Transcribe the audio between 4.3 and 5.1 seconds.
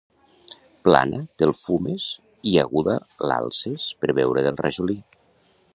del rajolí.